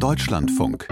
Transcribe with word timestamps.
Deutschlandfunk. 0.00 0.88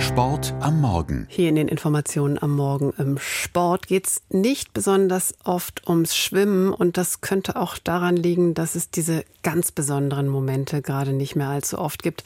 Sport 0.00 0.52
am 0.58 0.80
Morgen. 0.80 1.26
Hier 1.30 1.48
in 1.48 1.54
den 1.54 1.68
Informationen 1.68 2.42
am 2.42 2.56
Morgen 2.56 2.92
im 2.98 3.16
Sport 3.16 3.86
geht 3.86 4.08
es 4.08 4.20
nicht 4.30 4.72
besonders 4.72 5.34
oft 5.44 5.86
ums 5.88 6.16
Schwimmen 6.16 6.72
und 6.72 6.96
das 6.96 7.20
könnte 7.20 7.54
auch 7.54 7.78
daran 7.78 8.16
liegen, 8.16 8.54
dass 8.54 8.74
es 8.74 8.90
diese 8.90 9.24
ganz 9.44 9.70
besonderen 9.70 10.26
Momente 10.26 10.82
gerade 10.82 11.12
nicht 11.12 11.36
mehr 11.36 11.48
allzu 11.48 11.78
oft 11.78 12.02
gibt. 12.02 12.24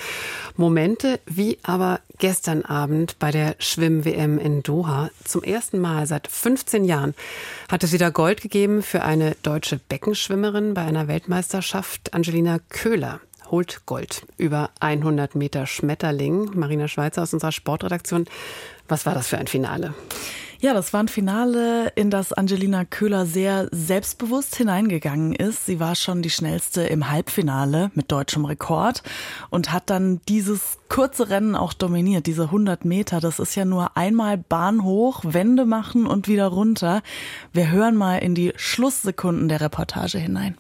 Momente 0.57 1.21
wie 1.27 1.59
aber 1.63 2.01
gestern 2.19 2.63
Abend 2.63 3.19
bei 3.19 3.31
der 3.31 3.55
Schwimm-WM 3.59 4.39
in 4.39 4.63
Doha. 4.63 5.11
Zum 5.25 5.43
ersten 5.43 5.81
Mal 5.81 6.07
seit 6.07 6.29
15 6.29 6.87
Jahren 6.87 7.15
hat 7.71 7.85
es 7.85 7.93
wieder 7.93 8.11
Gold 8.11 8.41
gegeben 8.41 8.83
für 8.83 9.03
eine 9.03 9.37
deutsche 9.43 9.79
Beckenschwimmerin 9.79 10.73
bei 10.73 10.83
einer 10.83 11.09
Weltmeisterschaft, 11.09 12.15
Angelina 12.15 12.59
Köhler 12.71 13.21
holt 13.53 13.87
Gold. 13.87 14.27
Über 14.37 14.71
100 14.81 15.37
Meter 15.37 15.67
Schmetterling. 15.67 16.51
Marina 16.59 16.89
Schweizer 16.89 17.23
aus 17.23 17.33
unserer 17.33 17.53
Sportredaktion. 17.53 18.25
Was 18.89 19.07
war 19.07 19.15
das 19.15 19.29
für 19.29 19.39
ein 19.39 19.47
Finale? 19.47 19.95
Ja, 20.63 20.75
das 20.75 20.93
war 20.93 21.03
ein 21.03 21.09
Finale, 21.09 21.89
in 21.97 22.09
das 22.09 22.33
Angelina 22.33 22.85
Köhler 22.85 23.27
sehr 23.27 23.69
selbstbewusst 23.73 24.55
hineingegangen 24.55 25.35
ist. 25.35 25.67
Sie 25.67 25.81
war 25.81 25.97
schon 25.97 26.23
die 26.23 26.31
schnellste 26.31 26.83
im 26.85 27.11
Halbfinale 27.11 27.91
mit 27.95 28.13
deutschem 28.13 28.45
Rekord 28.45 29.03
und 29.51 29.73
hat 29.73 29.91
dann 29.91 30.21
dieses 30.29 30.79
kurze 30.89 31.31
Rennen 31.31 31.57
auch 31.57 31.73
dominiert. 31.73 32.27
Diese 32.27 32.45
100 32.45 32.85
Meter, 32.85 33.19
das 33.19 33.41
ist 33.41 33.57
ja 33.57 33.65
nur 33.65 33.97
einmal 33.97 34.39
Bahn 34.39 34.85
hoch, 34.85 35.23
Wände 35.25 35.65
machen 35.65 36.07
und 36.07 36.29
wieder 36.29 36.47
runter. 36.47 37.03
Wir 37.53 37.73
hören 37.73 37.97
mal 37.97 38.19
in 38.19 38.37
die 38.37 38.53
Schlusssekunden 38.55 39.49
der 39.49 39.61
Reportage 39.61 40.19
hinein. 40.19 40.57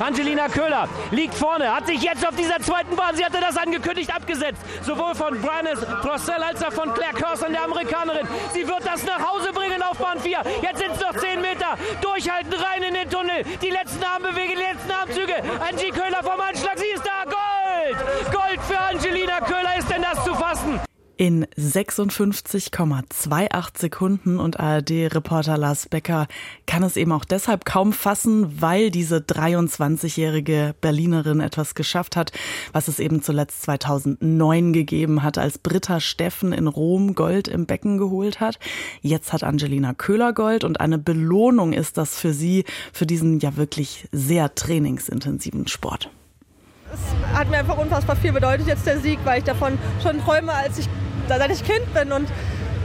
Angelina 0.00 0.48
Köhler 0.48 0.88
liegt 1.10 1.34
vorne, 1.34 1.74
hat 1.74 1.86
sich 1.86 2.02
jetzt 2.02 2.26
auf 2.26 2.34
dieser 2.34 2.58
zweiten 2.60 2.94
Bahn, 2.96 3.16
sie 3.16 3.24
hatte 3.24 3.40
das 3.40 3.56
angekündigt, 3.56 4.14
abgesetzt. 4.14 4.60
Sowohl 4.82 5.14
von 5.14 5.40
Briannes 5.40 5.84
Procell 6.02 6.42
als 6.42 6.62
auch 6.62 6.72
von 6.72 6.92
Claire 6.94 7.14
Curson, 7.14 7.52
der 7.52 7.64
Amerikanerin. 7.64 8.26
Sie 8.52 8.66
wird 8.66 8.84
das 8.84 9.04
nach 9.04 9.26
Hause 9.26 9.52
bringen 9.52 9.82
auf 9.82 9.98
Bahn 9.98 10.20
4. 10.20 10.38
Jetzt 10.62 10.78
sind 10.78 10.92
es 10.92 11.00
noch 11.00 11.16
10 11.16 11.40
Meter. 11.40 11.76
Durchhalten, 12.00 12.52
rein 12.52 12.82
in 12.82 12.94
den 12.94 13.10
Tunnel. 13.10 13.44
Die 13.62 13.70
letzten 13.70 14.02
Armbewegungen, 14.02 14.56
die 14.56 14.62
letzten 14.62 14.90
Armzüge. 14.90 15.36
Angie 15.68 15.90
Köhler 15.90 16.22
vom 16.22 16.40
Anschlag, 16.40 16.78
sie 16.78 16.94
ist 16.94 17.04
da. 17.04 17.24
Gold! 17.24 18.32
Gold 18.32 18.60
für 18.62 18.78
Angelina 18.78 19.40
Köhler, 19.40 19.78
ist 19.78 19.90
denn 19.90 20.02
das 20.02 20.24
zu 20.24 20.34
fassen? 20.34 20.80
In 21.16 21.46
56,28 21.58 23.78
Sekunden 23.78 24.38
und 24.38 24.60
ARD-Reporter 24.60 25.56
Lars 25.56 25.88
Becker 25.88 26.26
kann 26.66 26.82
es 26.82 26.98
eben 26.98 27.12
auch 27.12 27.24
deshalb 27.24 27.64
kaum 27.64 27.94
fassen, 27.94 28.60
weil 28.60 28.90
diese 28.90 29.18
23-jährige 29.18 30.74
Berlinerin 30.80 31.38
etwas 31.40 31.74
geschafft 31.74 32.16
hat, 32.16 32.32
was 32.72 32.88
es 32.88 32.98
eben 32.98 33.22
zuletzt 33.22 33.62
2009 33.62 34.74
gegeben 34.74 35.22
hat, 35.22 35.38
als 35.38 35.56
Britta 35.58 36.00
Steffen 36.00 36.52
in 36.52 36.66
Rom 36.66 37.14
Gold 37.14 37.48
im 37.48 37.64
Becken 37.66 37.96
geholt 37.96 38.40
hat. 38.40 38.58
Jetzt 39.00 39.32
hat 39.32 39.42
Angelina 39.42 39.94
Köhler 39.94 40.34
Gold 40.34 40.64
und 40.64 40.80
eine 40.80 40.98
Belohnung 40.98 41.72
ist 41.72 41.96
das 41.96 42.18
für 42.18 42.34
sie, 42.34 42.64
für 42.92 43.06
diesen 43.06 43.40
ja 43.40 43.56
wirklich 43.56 44.06
sehr 44.12 44.54
trainingsintensiven 44.54 45.66
Sport. 45.66 46.10
Es 46.92 47.00
hat 47.36 47.50
mir 47.50 47.58
einfach 47.58 47.78
unfassbar 47.78 48.16
viel 48.16 48.32
bedeutet 48.32 48.66
jetzt 48.66 48.86
der 48.86 49.00
Sieg, 49.00 49.18
weil 49.24 49.38
ich 49.38 49.44
davon 49.44 49.78
schon 50.02 50.20
träume, 50.20 50.52
als 50.52 50.78
ich 50.78 50.88
seit 51.28 51.50
ich 51.50 51.64
Kind 51.64 51.92
bin. 51.94 52.12
Und 52.12 52.28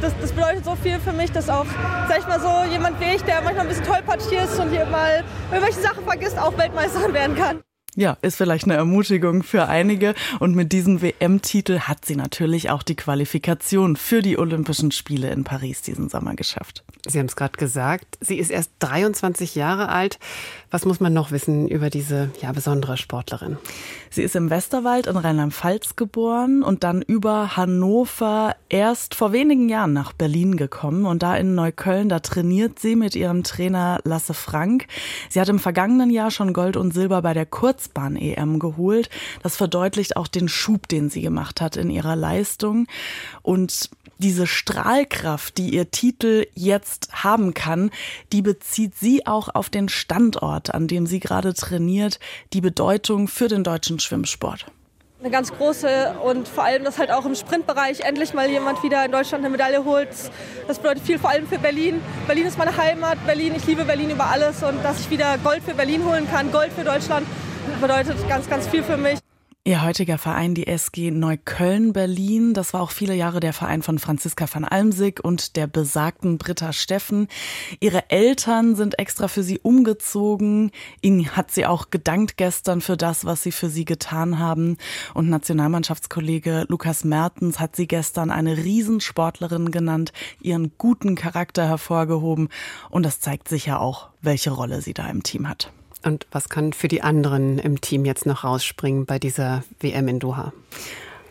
das, 0.02 0.14
das, 0.20 0.32
bedeutet 0.32 0.66
so 0.66 0.76
viel 0.76 1.00
für 1.00 1.14
mich, 1.14 1.32
dass 1.32 1.50
auch, 1.50 1.66
sag 2.08 2.20
ich 2.20 2.28
mal 2.28 2.40
so, 2.40 2.72
jemand 2.72 3.00
wie 3.00 3.16
ich, 3.16 3.24
der 3.24 3.42
manchmal 3.42 3.66
ein 3.66 3.68
bisschen 3.68 3.86
tollpatschig 3.86 4.34
ist 4.34 4.60
und 4.60 4.72
hier 4.72 4.86
mal 4.86 5.24
irgendwelche 5.52 5.80
Sachen 5.80 6.04
vergisst, 6.04 6.40
auch 6.40 6.58
Weltmeisterin 6.58 7.14
werden 7.14 7.36
kann. 7.36 7.62
Ja, 7.98 8.18
ist 8.22 8.38
vielleicht 8.38 8.64
eine 8.64 8.76
Ermutigung 8.76 9.44
für 9.44 9.68
einige. 9.68 10.16
Und 10.40 10.56
mit 10.56 10.72
diesem 10.72 11.02
WM-Titel 11.02 11.80
hat 11.80 12.06
sie 12.06 12.16
natürlich 12.16 12.70
auch 12.70 12.84
die 12.84 12.96
Qualifikation 12.96 13.98
für 13.98 14.22
die 14.22 14.38
Olympischen 14.38 14.92
Spiele 14.92 15.30
in 15.30 15.44
Paris 15.44 15.82
diesen 15.82 16.08
Sommer 16.08 16.36
geschafft. 16.36 16.86
Sie 17.06 17.20
haben 17.20 17.26
es 17.26 17.36
gerade 17.36 17.58
gesagt, 17.58 18.18
sie 18.22 18.38
ist 18.38 18.52
erst 18.52 18.72
23 18.80 19.56
Jahre 19.56 19.90
alt. 19.90 20.20
Was 20.70 20.86
muss 20.86 21.00
man 21.00 21.14
noch 21.14 21.32
wissen 21.32 21.68
über 21.68 21.90
diese 21.90 22.30
ja, 22.42 22.52
besondere 22.52 22.96
Sportlerin? 22.96 23.58
Sie 24.12 24.22
ist 24.22 24.36
im 24.36 24.50
Westerwald 24.50 25.08
in 25.08 25.18
Rheinland-Pfalz 25.18 25.96
geboren 25.96 26.62
und 26.64 26.84
dann 26.84 27.02
über 27.02 27.58
Hannover 27.58 28.56
erst 28.70 29.16
vor 29.16 29.32
wenigen 29.34 29.68
Jahren 29.68 29.94
nach 29.94 30.14
Berlin 30.14 30.58
gekommen. 30.58 31.06
Und 31.06 31.24
da 31.24 31.36
in 31.36 31.56
Neukölln, 31.56 32.08
da 32.08 32.20
trainiert 32.20 32.80
sie 32.80 32.96
mit 32.96 33.16
ihrem 33.16 33.44
Trainer 33.44 34.00
Lasse 34.04 34.34
Frank. 34.34 34.86
Sie 35.30 35.42
hat 35.42 35.50
im 35.50 35.60
vergangenen 35.60 36.12
Jahr 36.12 36.30
schon 36.30 36.54
Gold 36.54 36.78
und 36.78 36.94
Silber 36.94 37.22
bei 37.22 37.34
der 37.34 37.48
Kurzbahn-EM 37.82 38.60
geholt. 38.60 39.10
Das 39.44 39.58
verdeutlicht 39.58 40.16
auch 40.16 40.28
den 40.28 40.48
Schub, 40.48 40.88
den 40.88 41.10
sie 41.10 41.22
gemacht 41.22 41.62
hat 41.62 41.78
in 41.78 41.90
ihrer 41.90 42.16
Leistung. 42.16 42.88
Und 43.42 43.90
diese 44.18 44.46
Strahlkraft, 44.46 45.58
die 45.58 45.74
ihr 45.74 45.90
Titel 45.90 46.46
jetzt 46.54 47.24
haben 47.24 47.54
kann, 47.54 47.90
die 48.32 48.44
bezieht 48.44 48.96
sie 48.96 49.26
auch 49.26 49.50
auf 49.54 49.70
den 49.70 49.90
Standort, 49.90 50.74
an 50.74 50.88
dem 50.88 51.08
sie 51.08 51.20
gerade 51.20 51.54
trainiert, 51.54 52.20
die 52.54 52.62
Bedeutung 52.62 53.28
für 53.28 53.48
den 53.48 53.64
deutschen 53.64 54.00
Schwimmsport. 54.00 54.68
Eine 55.22 55.30
ganz 55.30 55.54
große 55.54 56.16
und 56.24 56.48
vor 56.48 56.64
allem, 56.64 56.84
dass 56.84 56.98
halt 56.98 57.12
auch 57.12 57.28
im 57.28 57.36
Sprintbereich 57.36 58.00
endlich 58.00 58.34
mal 58.34 58.50
jemand 58.50 58.82
wieder 58.82 59.06
in 59.06 59.12
Deutschland 59.12 59.44
eine 59.44 59.52
Medaille 59.52 59.86
holt. 59.86 60.10
Das 60.68 60.80
bedeutet 60.80 61.04
viel, 61.04 61.20
vor 61.20 61.30
allem 61.30 61.48
für 61.48 61.60
Berlin. 61.60 62.02
Berlin 62.26 62.48
ist 62.48 62.58
meine 62.58 62.76
Heimat, 62.76 63.24
Berlin, 63.28 63.54
ich 63.56 63.68
liebe 63.68 63.86
Berlin 63.86 64.10
über 64.10 64.26
alles 64.26 64.64
und 64.64 64.84
dass 64.84 65.00
ich 65.00 65.12
wieder 65.12 65.38
Gold 65.44 65.62
für 65.64 65.76
Berlin 65.76 66.04
holen 66.06 66.28
kann, 66.28 66.52
Gold 66.52 66.74
für 66.74 66.84
Deutschland, 66.84 67.28
bedeutet 67.80 68.18
ganz, 68.28 68.50
ganz 68.50 68.68
viel 68.68 68.84
für 68.84 68.98
mich. 68.98 69.20
Ihr 69.64 69.84
heutiger 69.84 70.18
Verein, 70.18 70.56
die 70.56 70.66
SG 70.66 71.12
Neukölln-Berlin, 71.12 72.56
das 72.56 72.74
war 72.74 72.82
auch 72.82 72.90
viele 72.90 73.14
Jahre 73.14 73.40
der 73.40 73.54
Verein 73.54 73.84
von 73.84 74.00
Franziska 74.00 74.48
van 74.52 74.66
Almsig 74.66 75.24
und 75.24 75.56
der 75.56 75.68
besagten 75.68 76.40
Britta 76.40 76.74
Steffen. 76.74 77.28
Ihre 77.80 78.10
Eltern 78.10 78.76
sind 78.76 78.98
extra 78.98 79.28
für 79.28 79.44
sie 79.44 79.60
umgezogen. 79.60 80.72
Ihnen 81.02 81.36
hat 81.36 81.52
sie 81.52 81.68
auch 81.68 81.92
gedankt 81.92 82.38
gestern 82.38 82.82
für 82.82 82.98
das, 82.98 83.24
was 83.24 83.44
sie 83.44 83.52
für 83.52 83.70
sie 83.70 83.86
getan 83.86 84.40
haben. 84.40 84.78
Und 85.14 85.30
Nationalmannschaftskollege 85.30 86.66
Lukas 86.68 87.04
Mertens 87.04 87.60
hat 87.60 87.76
sie 87.76 87.86
gestern 87.86 88.32
eine 88.32 88.58
Riesensportlerin 88.58 89.70
genannt, 89.70 90.12
ihren 90.42 90.72
guten 90.80 91.14
Charakter 91.14 91.68
hervorgehoben. 91.68 92.50
Und 92.90 93.06
das 93.06 93.20
zeigt 93.20 93.48
sicher 93.48 93.80
auch, 93.80 94.10
welche 94.24 94.50
Rolle 94.50 94.82
sie 94.82 94.96
da 94.96 95.08
im 95.08 95.22
Team 95.22 95.48
hat. 95.48 95.72
Und 96.04 96.28
was 96.32 96.50
kann 96.50 96.74
für 96.74 96.88
die 96.88 97.02
anderen 97.02 97.60
im 97.60 97.82
Team 97.82 98.06
jetzt 98.06 98.26
noch 98.26 98.44
rausspringen 98.44 99.06
bei 99.06 99.20
dieser 99.20 99.64
WM 99.80 100.08
in 100.08 100.20
Doha? 100.20 100.54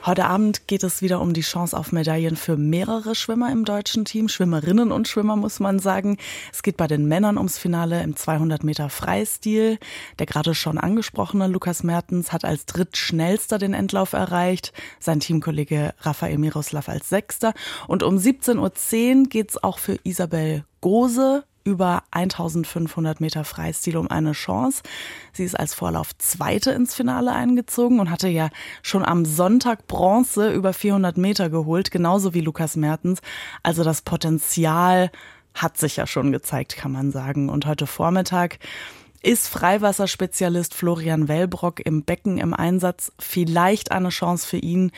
Heute 0.07 0.25
Abend 0.25 0.67
geht 0.67 0.83
es 0.83 1.03
wieder 1.03 1.21
um 1.21 1.35
die 1.35 1.43
Chance 1.43 1.77
auf 1.77 1.93
Medaillen 1.93 2.35
für 2.35 2.57
mehrere 2.57 3.15
Schwimmer 3.15 3.53
im 3.53 3.67
deutschen 3.67 4.07
Team, 4.07 4.29
Schwimmerinnen 4.29 4.93
und 4.93 5.09
Schwimmer 5.09 5.37
muss 5.37 5.61
man 5.61 5.79
sagen. 5.79 6.17
Es 6.55 6.63
geht 6.63 6.79
bei 6.79 6.87
den 6.87 7.05
Männern 7.05 7.37
ums 7.37 7.59
Finale 7.59 8.03
im 8.03 8.17
200 8.17 8.65
Meter 8.65 8.89
Freistil. 8.89 9.79
Der 10.19 10.25
gerade 10.25 10.55
schon 10.55 10.79
angesprochene 10.79 11.49
Lukas 11.49 11.83
Mertens 11.83 12.33
hat 12.33 12.47
als 12.47 12.65
drittschnellster 12.65 13.59
den 13.59 13.75
Endlauf 13.75 14.15
erreicht, 14.15 14.73
sein 15.01 15.21
Teamkollege 15.21 15.93
Rafael 16.01 16.39
Miroslav 16.39 16.89
als 16.89 17.11
Sechster. 17.11 17.53
Und 17.87 18.03
um 18.03 18.17
17.10 18.17 18.57
Uhr 19.19 19.29
geht 19.29 19.51
es 19.51 19.63
auch 19.63 19.79
für 19.79 19.99
Isabel 20.03 20.65
Gose 20.81 21.45
über 21.65 22.03
1500 22.11 23.21
Meter 23.21 23.45
Freistil 23.45 23.97
um 23.97 24.11
eine 24.11 24.33
Chance. 24.33 24.83
Sie 25.33 25.45
ist 25.45 25.59
als 25.59 25.75
Vorlauf 25.75 26.17
Zweite 26.19 26.71
ins 26.73 26.95
Finale 26.95 27.33
eingezogen 27.33 28.01
und 28.01 28.11
hatte 28.11 28.29
ja 28.29 28.51
schon 28.83 29.05
am 29.05 29.25
Sonntag 29.25 29.87
Bronze 29.87 30.53
über 30.53 30.73
400 30.73 31.17
Meter 31.17 31.51
geholt, 31.51 31.91
genauso 31.91 32.35
wie 32.35 32.41
Lukas 32.41 32.77
Mertens. 32.77 33.21
Also 33.63 33.85
das 33.85 34.03
Potenzial 34.03 35.11
hat 35.55 35.77
sich 35.77 35.97
ja 35.97 36.07
schon 36.07 36.33
gezeigt, 36.33 36.77
kann 36.77 36.93
man 36.93 37.11
sagen. 37.11 37.49
Und 37.49 37.67
heute 37.67 37.87
Vormittag 37.87 38.59
ist 39.23 39.49
Freiwasserspezialist 39.49 40.75
Florian 40.75 41.29
Wellbrock 41.29 41.81
im 41.81 42.05
Becken 42.05 42.39
im 42.39 42.55
Einsatz 42.55 43.13
vielleicht 43.19 43.93
eine 43.93 44.09
Chance 44.09 44.47
für 44.47 44.57
ihn, 44.57 44.93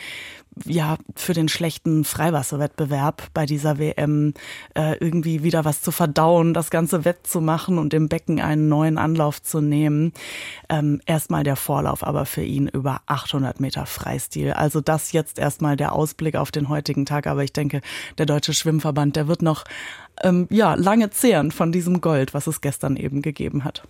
ja, 0.65 0.97
für 1.15 1.33
den 1.33 1.49
schlechten 1.49 2.03
Freiwasserwettbewerb 2.03 3.29
bei 3.33 3.45
dieser 3.45 3.79
WM 3.79 4.33
äh, 4.75 4.97
irgendwie 4.99 5.43
wieder 5.43 5.65
was 5.65 5.81
zu 5.81 5.91
verdauen, 5.91 6.53
das 6.53 6.69
Ganze 6.69 7.05
wettzumachen 7.05 7.77
und 7.77 7.93
im 7.93 8.07
Becken 8.07 8.39
einen 8.39 8.69
neuen 8.69 8.97
Anlauf 8.97 9.41
zu 9.41 9.61
nehmen. 9.61 10.13
Ähm, 10.69 11.01
erstmal 11.05 11.43
der 11.43 11.55
Vorlauf 11.55 12.03
aber 12.03 12.25
für 12.25 12.43
ihn 12.43 12.67
über 12.67 13.01
800 13.07 13.59
Meter 13.59 13.85
Freistil. 13.85 14.53
Also 14.53 14.79
das 14.79 15.11
jetzt 15.11 15.39
erstmal 15.39 15.75
der 15.75 15.93
Ausblick 15.93 16.35
auf 16.35 16.51
den 16.51 16.69
heutigen 16.69 17.05
Tag. 17.05 17.27
Aber 17.27 17.43
ich 17.43 17.53
denke, 17.53 17.81
der 18.17 18.25
Deutsche 18.25 18.53
Schwimmverband, 18.53 19.15
der 19.15 19.27
wird 19.27 19.41
noch 19.41 19.63
ähm, 20.21 20.47
ja, 20.49 20.75
lange 20.75 21.09
zehren 21.09 21.51
von 21.51 21.71
diesem 21.71 22.01
Gold, 22.01 22.33
was 22.33 22.47
es 22.47 22.61
gestern 22.61 22.95
eben 22.95 23.21
gegeben 23.21 23.63
hat. 23.63 23.83